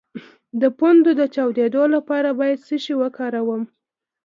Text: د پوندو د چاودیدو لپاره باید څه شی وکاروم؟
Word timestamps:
د 0.61 0.63
پوندو 0.77 1.11
د 1.19 1.21
چاودیدو 1.35 1.83
لپاره 1.95 2.29
باید 2.39 2.59
څه 2.67 2.75
شی 2.83 2.93
وکاروم؟ 3.01 3.63